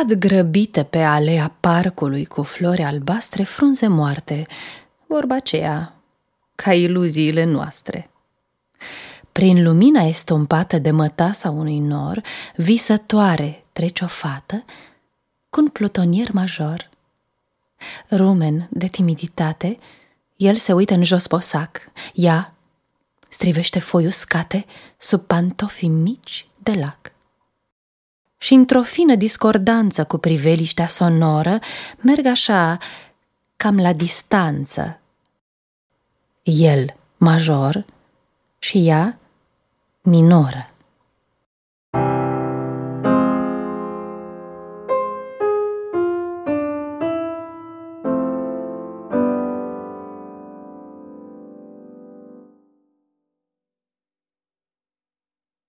[0.00, 4.46] Cad grăbite pe alea parcului cu flori albastre frunze moarte,
[5.06, 5.94] vorba aceea,
[6.54, 8.10] ca iluziile noastre.
[9.32, 12.22] Prin lumina estompată de mătasa unui nor,
[12.56, 14.64] visătoare trece o fată
[15.48, 16.90] cu un plutonier major.
[18.10, 19.78] Rumen de timiditate,
[20.36, 21.80] el se uită în jos posac,
[22.14, 22.54] ea
[23.28, 24.64] strivește foi uscate
[24.98, 27.12] sub pantofii mici de lac.
[28.50, 31.58] Și într-o fină discordanță cu priveliștea sonoră,
[32.00, 32.78] merg așa,
[33.56, 35.00] cam la distanță.
[36.42, 37.84] El, major,
[38.58, 39.18] și ea,
[40.02, 40.70] minoră.